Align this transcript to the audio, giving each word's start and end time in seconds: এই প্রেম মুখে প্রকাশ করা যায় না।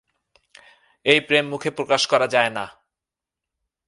এই 1.05 1.19
প্রেম 1.19 1.45
মুখে 1.49 1.69
প্রকাশ 1.71 2.01
করা 2.07 2.27
যায় 2.27 2.49
না। 2.49 2.65